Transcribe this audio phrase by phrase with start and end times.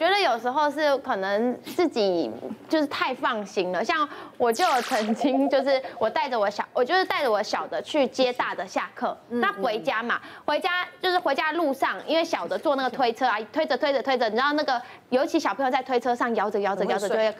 [0.00, 2.30] 觉得有时候是可能自己
[2.70, 3.84] 就是太放心了。
[3.84, 17.34] 像我就有曾经就是我带着我小，我就是带着我小的去接大的下课，那回家嘛，回家就是回家路上，因为小的坐那个推车啊，推着推着推着，你知道那个尤其小朋友在推车上摇着摇着摇着就会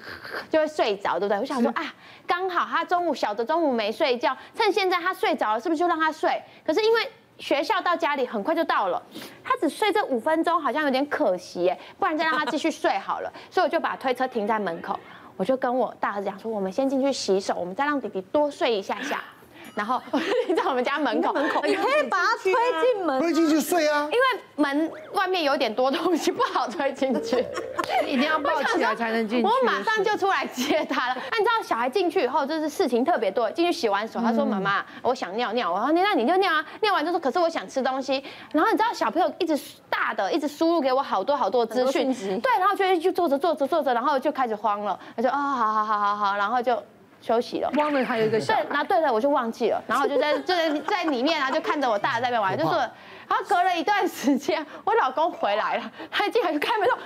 [0.50, 1.38] 就会睡着，对不对？
[1.40, 1.82] 我想说 啊，
[2.27, 6.42] 刚好他中午小的中午没睡觉，趁现在他睡着了，是不是就让他睡？
[6.62, 7.11] 可是因为
[7.41, 9.02] 学校到家里很快就到了，
[9.43, 13.32] 他只睡这五分钟，好像有点可惜耶，不然再让他继续睡好了。
[13.50, 14.96] 所以我就把推车停在门口，
[15.36, 19.25] 我就跟我大儿子讲说，我们先进去洗手，我们再让弟弟多睡一下下。
[19.74, 20.00] 然后
[20.56, 24.08] 在我们家门口，门口你可以把它推进门，推进去睡啊。
[24.10, 27.44] 因为门外面有点多东西，不好推进去，
[28.06, 29.44] 一定要抱起来才能进去。
[29.46, 31.16] 我马上就出来接他了。
[31.30, 33.50] 那你知道小孩进去以后，就是事情特别多。
[33.50, 44.98] 进去洗完手，他说：“妈妈，我想尿尿。”我说：“那你就尿啊。”尿完就说：“可是我想吃东西。”然后你知道小朋友一直大的一直输入给我好多好多资讯，对，然后就就坐着坐着坐着，然后就开始慌了。
[45.16, 46.80] 他就啊，好好好好好，然后就。
[47.20, 56.98] 休息了，忘了还有一个小，对，然后对了，我就忘记了，然后我就在 就在在里面啊，就看着我大的在那边玩，就说，然后隔了一段时间，我老公回来了，他一进来就开门说，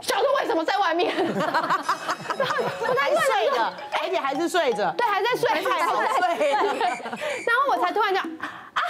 [0.00, 1.14] 小的为什么在外面？
[1.16, 8.82] 然后我才睡着，而且还是睡着，对，还在睡，还好睡， 然后我才突然讲啊，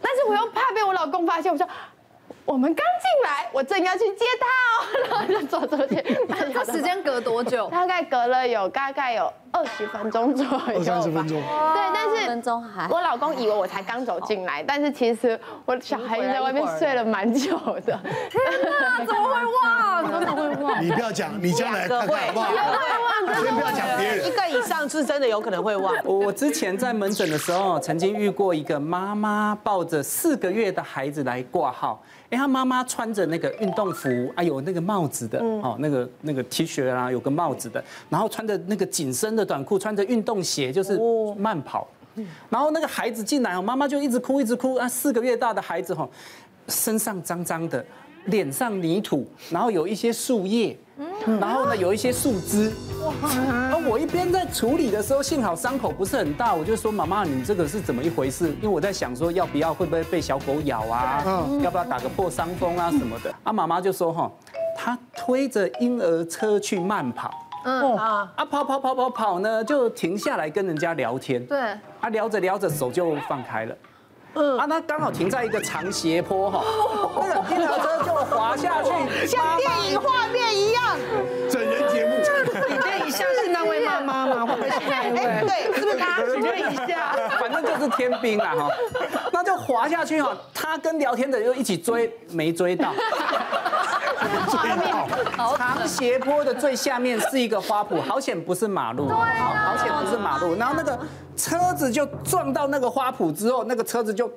[0.00, 1.66] 但是我又怕被我老公发现，我说。
[2.44, 6.02] 我们刚进来，我正要去接他哦，然后就走出去。
[6.52, 7.68] 他时间隔多久？
[7.70, 11.40] 大概隔了有大概有二十分钟左右，二三十分钟。
[11.40, 12.50] 对，但是
[12.90, 17.98] 我老公以为我才刚走进来，但是其实我小孩在外面睡了蛮久的。
[18.30, 18.42] 天
[18.80, 20.10] 哪，怎么会忘？
[20.10, 20.84] 真的会忘？
[20.84, 22.50] 你不要讲，你将来看看好不好？
[23.42, 25.94] 先不要讲别人，一个以上是真的有可能会忘。
[26.04, 32.02] 我之前在门诊的时候，曾经遇过一个妈妈抱着四个月的孩子来挂号。
[32.30, 40.98] 哎，他妈妈穿着那个运动服，啊，有那个帽子的，哦，那个那个 T 恤啊，有个帽子的，然后穿着那个紧身的短裤，穿着运动鞋，就是
[41.36, 41.86] 慢跑。
[42.48, 46.08] 然后那个孩子进来哦，妈妈就一直哭，一直哭啊，四个月大的孩子哈，
[46.68, 47.84] 身上脏脏的，
[48.26, 50.76] 脸上泥土，然后有一些树叶。
[51.26, 52.70] 然后呢，有一些树枝。
[53.00, 53.76] 哇！
[53.88, 58.48] 我一边在处理的时候，幸好伤口不是很大，我就说妈妈，你这个是怎么一回事？
[58.60, 61.24] 因为我在想说，要不要会不会被小狗咬啊？
[61.62, 63.34] 要不要打个破伤风啊什么的？
[63.42, 64.30] 啊，妈妈就说哈，
[64.76, 67.32] 他推着婴儿车去慢跑。
[67.64, 71.44] 嗯啊啊跑跑跑跑跑呢，就停下来跟人家聊天。
[71.46, 71.58] 对。
[71.58, 73.76] 啊，聊着聊着手就放开了。
[74.34, 76.64] 嗯啊，他刚好停在一个长斜坡哈，
[77.16, 80.98] 那个婴儿车就滑下去，像电影画面一样。
[81.50, 82.16] 整人节目，
[82.66, 84.46] 你这一下是那位妈妈吗？
[84.46, 85.46] 会不会是那位？
[85.46, 86.22] 对，是不是他？
[86.32, 88.68] 请问一下，反正就是天兵啊哈，
[89.30, 92.94] 那就滑下去哈，他跟聊天的人就一起追，没追到。
[95.56, 100.98] 长斜坡的最下面是一个花圃，好险不是马路，好好险不是马路，然后那个。
[101.34, 104.30] 车子就撞到那个花圃之后，那个车子就。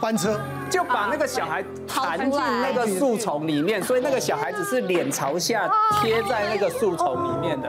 [0.00, 0.38] 翻车，
[0.72, 7.68] 就把那个小孩弹进那个树丛里面，所以那个小孩子是脸朝下贴在那个树丛里面的。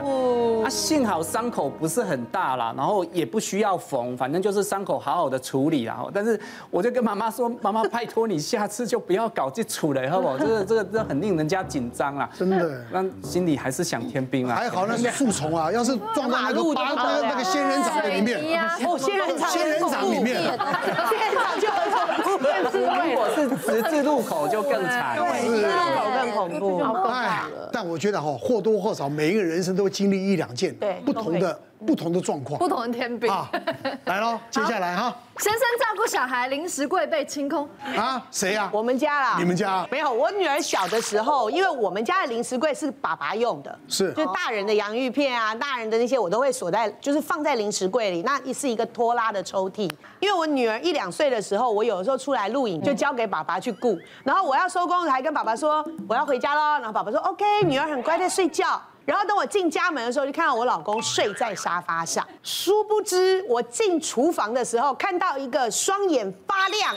[0.64, 6.02] 啊，幸好伤口不是很大啦，然后也不需要缝，反正就是伤口好好的处理啦。
[6.14, 10.38] 但是我就跟妈妈说，妈妈拜托你下次就不要搞这出了，好不好？
[10.40, 12.26] 这个这个这很令人家紧张啦。
[12.38, 14.56] 真的，那心里还是想天兵啊。
[14.56, 20.42] 还好那是树丛啊，要是撞到那个八那个那个仙人掌里面，哦，仙人掌，仙人掌里面。
[21.60, 22.23] 就很恐怖，
[22.72, 26.78] 如果是 十字路口就更惨，十字路口更恐怖，
[27.08, 30.74] 哎，但我觉得哈，或多或少每一个人生都会经历一两件
[31.04, 31.58] 不同的。
[31.84, 33.50] 不同的状况，不同的天兵啊，
[34.04, 38.24] 来喽，接下来哈，先生照顾小孩，零食柜被清空啊？
[38.30, 38.70] 谁呀？
[38.72, 40.10] 我们家啦，你们家没有？
[40.12, 49.90] 我女儿小的时候，因为我们家的零食柜是爸爸用的，是，就大人的洋芋片啊，大人的那些我都会锁在，就是放在零食柜里，那是一个拖拉的抽屉。
[50.20, 58.80] 因为我女儿一两岁的时候，我有的时候出来录影，就交给爸爸去顾，然后我要收工还跟爸爸说我要回家喽，然后爸爸说 OK，女儿很乖在睡觉。
[59.04, 62.26] 然后等我进家门的时候，就看到我老公睡在沙发上。
[62.42, 66.96] 殊不知，我进厨房的时候，看到一个双眼发亮、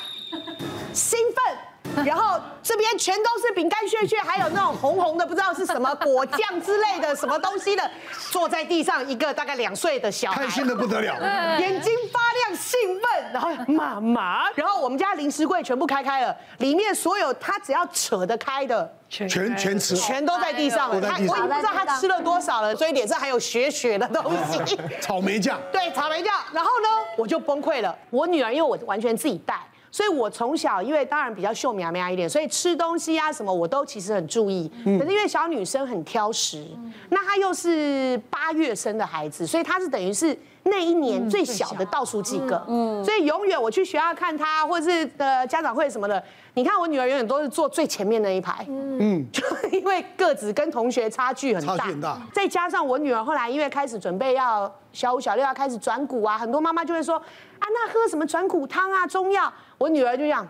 [0.94, 5.27] 兴奋，然后这边全都是饼干屑屑，还有那种红红的，
[5.58, 7.90] 是什么果酱之类的什么东西的，
[8.32, 11.14] 坐在地上一个大概两岁的小孩，开心的不得了，
[11.60, 18.94] 眼睛发亮、兴奋，然后妈妈，然后我们家零食柜全部开开了，里面所有他只要扯得开的。
[19.10, 21.00] 全全吃，全都在地上了。
[21.00, 24.78] 他我也不知道他吃了多少了，所以脸上还有血血的东西。
[25.00, 25.58] 草莓酱。
[25.72, 26.34] 对，草莓酱。
[26.52, 27.98] 然后呢，我就崩溃了。
[28.10, 29.56] 我女儿因为我完全自己带，
[29.98, 34.72] 所以我从小因为当然比较秀苗苗一点，所以吃东西啊什么我都其实很注意。
[34.84, 36.64] 可是因为小女生很挑食，
[37.10, 40.38] 那她又是八月生的孩子，所以她是等于是。
[40.68, 46.22] 那一年最小的倒数几个，嗯，所以永远我去学校看他，或者是呃家长会什么的，
[46.54, 57.24] 你看我女儿永远都是坐最前面那一排，嗯， 就因为个子跟同学差距很大，差距很大，再加上我女儿后来因为开始准备要小五小六要开始转骨啊，很多妈妈就会说啊，
[57.60, 60.48] 那喝什么转骨汤啊，中药，我女儿就这样。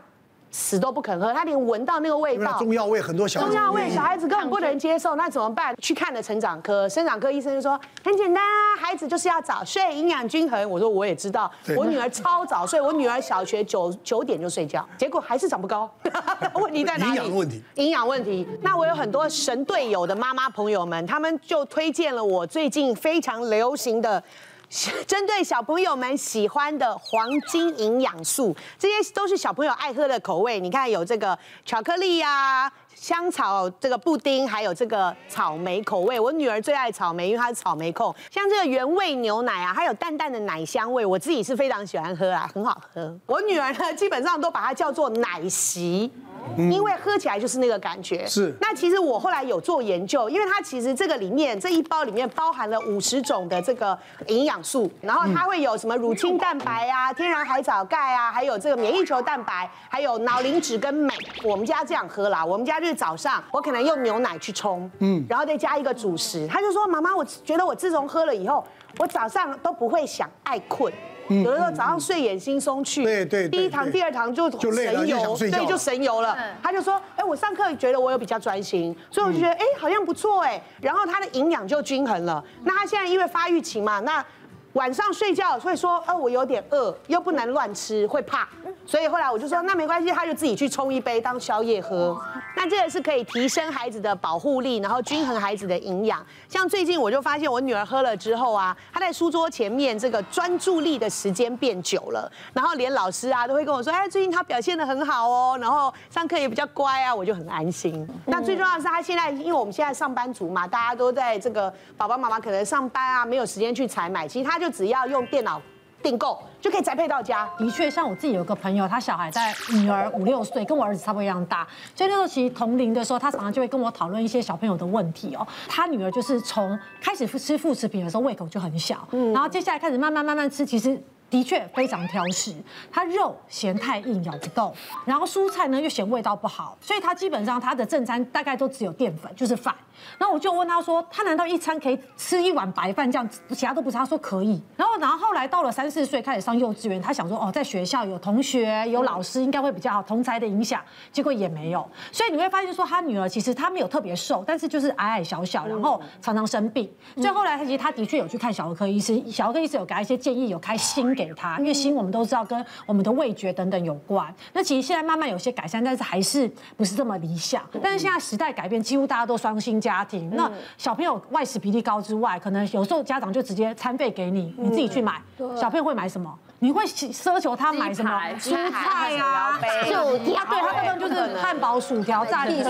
[0.52, 5.76] 死都不肯喝，他连闻到那个味道，中药味很多小孩子，中药味小孩子根本不能接受，那怎么办？
[5.82, 10.70] 去看了成长科，生长科医生就说很简单啊，孩子就是要早睡，营养均衡。
[10.70, 15.90] 我说我也知道，我女儿超早睡，我女儿小学九九点就睡觉，结果还是长不高。
[16.56, 17.12] 问题在哪里？
[17.12, 17.64] 营养问题。
[17.76, 18.48] 营养问题。
[18.62, 24.24] 那我有很多神队友的妈妈朋友们，他们就推荐了我最近非常流行的。
[25.08, 30.60] 针对小朋友们喜欢的黄金营养素，这些都是小朋友爱喝的口味。
[30.60, 36.20] 你看有这个巧克力呀、啊、香草这个布丁，还有这个草莓口味。
[36.20, 38.14] 我女儿最爱草莓，因为她是草莓控。
[38.32, 43.16] 像这个原味牛奶啊，还有淡淡的奶香味，我自己是非常喜欢喝啊，很好喝。
[43.28, 46.12] 我女儿呢，基本上都把它叫做奶昔。
[46.56, 48.26] 因为喝起来就是那个感觉。
[48.26, 48.56] 是。
[48.62, 53.98] 那其实我后来有做研究，因为它其实这个里面这一包里面包含了五十种的这个
[54.28, 61.14] 营养素，然后它会有什么乳清蛋白啊、天然海藻钙啊，还有这个免疫球蛋白，还有脑磷脂跟镁。
[61.44, 66.48] 我们家这样喝啦，我们家就是早上我可能用牛奶去冲，嗯，然后再加一个主食。
[66.48, 68.66] 他就说：“妈妈，我觉得我自从喝了以后，
[68.98, 70.92] 我早上都不会想爱困。”
[71.30, 76.38] 有的时候早上睡眼惺忪去，对对，第一堂、第二堂就神游，所以就神游了。
[76.64, 80.62] 他就说，哎，我上课觉得我有比较专心，所以我就觉得，哎，好像不错哎。
[80.80, 82.42] 然后他的营养就均衡了。
[82.64, 84.26] 那他现在因为发育期嘛，那
[84.72, 88.48] 晚上睡觉会说，哦，我有点饿，又不能乱吃，会怕。
[88.86, 92.18] 所以后来我就说，那没关系，他就自己去冲一杯当宵夜喝。
[92.60, 96.26] 那这个是可以提升孩子的保护力，然后均衡孩子的营养。
[96.50, 108.08] 像最近我就发现我女儿喝了之后啊，她在书桌前面这个专注力的时间变久了，然后连老师啊都会跟我说，哎，最近她表现的很好哦，然后上课也比较乖啊，我就很安心。
[108.26, 115.62] 那最重要的是，她现在因为我们现在上班族嘛，大家都在这个爸爸妈妈可能上班啊，没有时间去采买，其实她就只要用电脑。
[116.02, 117.50] 订购就可以宅配到家。
[117.58, 121.68] 的确，像我自己有个朋友，他小孩在女儿五六岁，跟我儿子差不多一样大。
[121.96, 125.46] 所以那时候其实同龄的时候，他常常就会跟我讨论一些小朋友的问题哦。
[125.68, 132.54] 他女儿就是从开始吃副食品的时候胃口就很小，然后接下来开始慢慢慢慢吃，其实的确非常挑食。
[132.92, 134.74] 他肉嫌太硬咬不动，
[135.06, 139.76] 然后蔬菜呢又嫌味道不好，所以他基本上他的正餐大概都只有淀粉，就是饭。
[140.20, 144.62] 然后我就问他说：“他难道一餐可以吃一碗白饭这样，其他都不吃？”他说可以。
[144.76, 150.80] 然后，然后后来到了三四岁开始上幼稚园，他想说：“哦，在学校有同学有老师，应该会比较好，同侪的影响。”
[151.12, 151.90] 结果也没有。
[152.12, 156.88] 所以你会发现说，他女儿其实她没有特别瘦，但是就是矮矮小小，然后常常生病。
[157.16, 164.34] 所以后来他其实他的确有去看小儿科医师，小儿科医师有给他一些建议，有开锌给他，因为锌我们都知道跟我们的味觉等等有关。
[164.54, 167.64] 那其实现在慢慢有些改善，但是还是不是这么理想。
[167.82, 170.52] 但是现在时代改变，几乎大家都双薪家庭，那。
[170.78, 175.20] 小朋友外食比例高之外，可能有时候家长就直接餐费给你，你自己去买。
[175.60, 176.32] 小朋友会买什么？
[176.60, 178.12] 你会奢求他买什么？
[178.40, 180.44] 蔬菜啊，薯条。
[180.50, 182.64] 对，他根本就是汉堡、薯条、炸鸡。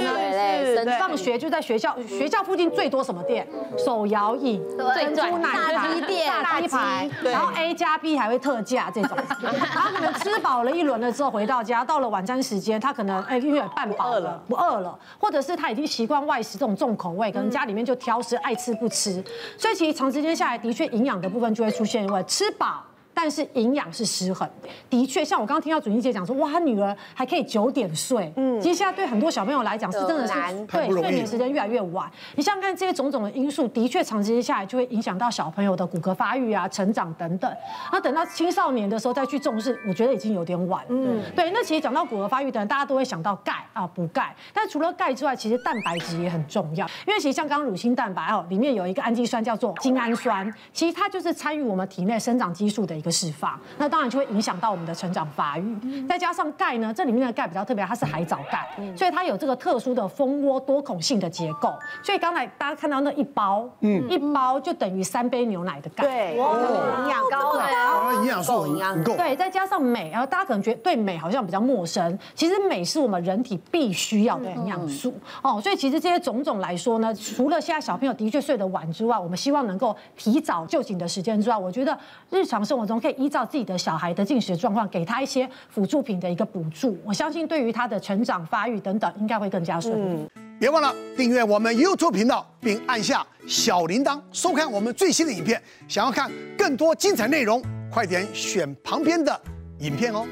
[1.00, 3.48] 放学就在学校学校附近最多什么店？
[3.78, 4.62] 手摇椅、
[4.96, 9.18] 珍珠奶茶店、炸鸡排，然后 A 加 B 还会特价这种。
[9.42, 19.24] 然后可能吃饱了一轮了之后回到家，到了晚餐时间，他可能哎因为半饱了，不饿了，或者是他已经习惯外食这种重口味，可能家里面就挑食，爱吃不吃。
[19.58, 22.84] 所以其实长时间下来，的确营养的部分就会出现，因为吃饱。
[23.20, 30.34] 但是营养是失衡的，的确，像我刚刚听到准姐姐讲说，哇，她女儿还可以九点睡，嗯，其实现在对很多小朋友来讲是真的是
[30.68, 32.08] 对睡眠时间越来越晚。
[32.36, 37.52] 你像看这些种种的因素，的确长时间下来就会影响到小朋友的骨骼发育啊、成长等等。
[37.92, 40.86] 那等到青少年的时候再去重视，我觉得已经有点晚。
[40.90, 41.50] 嗯，对。
[41.50, 44.36] 那其实讲到骨骼发育的人，大家都会想到钙啊，补钙。
[44.54, 53.07] 但除了钙之外，其实蛋白质也很重要，因为其实像刚刚乳清蛋白哦，里面有一个氨基酸叫做精氨酸，其实它就是参与我们体内生长激素的一个。
[53.12, 56.08] 释放，那当然就会影响到我们的成长发育。
[56.08, 61.74] 再加上钙呢，这里面的钙比较特别，它是海藻钙，所以它有这个特殊的蜂窝多孔性的结构。
[62.04, 66.04] 所以刚才大家看到那一包，嗯，一包就等于三杯牛奶的钙。
[66.04, 68.07] 对，营养高，营
[68.38, 69.16] 养素营养够。
[69.16, 75.60] 对，再加上镁，然后大家可能觉得对镁好像比较陌生，其实镁是我们人体必须要的营养素哦。
[75.62, 81.98] 所以其实这些种种来说呢，除了现在小朋友的确睡得晚之外，我们希望能够提早就寝的时间之外，我觉得
[82.30, 82.98] 日常生活中。
[82.98, 86.98] 可以依照自己的小孩的进食状况，给他一些辅助品的一个补助。
[87.06, 90.28] 我相信对于他的成长发育等等，应该会更加顺利。
[90.36, 95.62] 嗯，别忘了订阅我们 YouTube 频道，并按下小铃铛，收看我们最新的影片。
[95.88, 97.62] 想要看更多精彩内容，
[97.98, 99.42] 快点选旁边的
[99.80, 100.28] 影片哦。